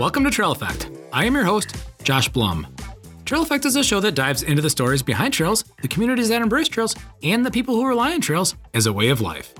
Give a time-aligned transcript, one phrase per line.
[0.00, 0.98] Welcome to Trail EAffect.
[1.12, 2.66] I am your host, Josh Blum.
[3.26, 6.40] Trail EAffect is a show that dives into the stories behind trails, the communities that
[6.40, 9.52] embrace trails, and the people who rely on trails as a way of life.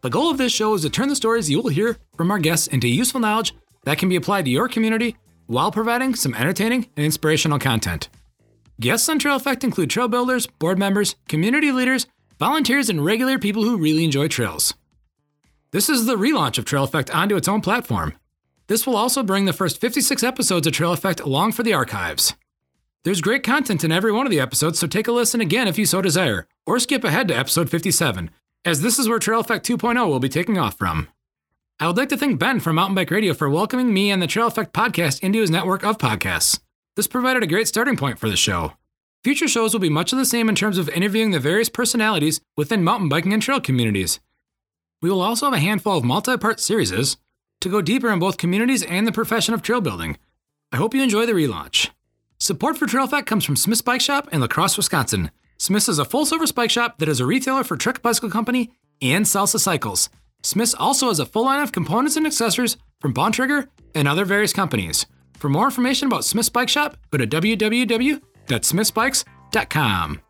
[0.00, 2.40] The goal of this show is to turn the stories you will hear from our
[2.40, 5.14] guests into useful knowledge that can be applied to your community
[5.46, 8.08] while providing some entertaining and inspirational content.
[8.80, 12.08] Guests on Trail EAffect include trail builders, board members, community leaders,
[12.40, 14.74] volunteers, and regular people who really enjoy trails.
[15.70, 18.14] This is the relaunch of Trail EAffect onto its own platform.
[18.70, 22.36] This will also bring the first 56 episodes of Trail EAffect along for the archives.
[23.02, 25.76] There's great content in every one of the episodes, so take a listen again if
[25.76, 28.30] you so desire, or skip ahead to episode 57,
[28.64, 31.08] as this is where Trail EAffect 2.0 will be taking off from.
[31.80, 34.28] I would like to thank Ben from Mountain Bike Radio for welcoming me and the
[34.28, 36.60] Trail EAffect podcast into his network of podcasts.
[36.94, 38.74] This provided a great starting point for the show.
[39.24, 42.40] Future shows will be much of the same in terms of interviewing the various personalities
[42.56, 44.20] within mountain biking and trail communities.
[45.02, 47.16] We will also have a handful of multi part series
[47.60, 50.18] to go deeper in both communities and the profession of trail building.
[50.72, 51.90] I hope you enjoy the relaunch.
[52.38, 55.30] Support for Trail EAffect comes from Smith's Bike Shop in La Crosse, Wisconsin.
[55.58, 58.70] Smith's is a full service bike shop that is a retailer for Trek Bicycle Company
[59.02, 60.08] and Salsa Cycles.
[60.42, 64.54] Smith's also has a full line of components and accessories from Bontrager and other various
[64.54, 65.04] companies.
[65.34, 70.20] For more information about Smith's Bike Shop, go to www.smithsbikes.com.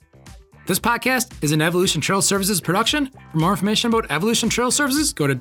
[0.66, 3.08] This podcast is an Evolution Trail Services production.
[3.30, 5.36] For more information about Evolution Trail Services, go to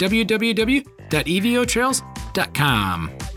[1.10, 3.29] www.evotrails.com.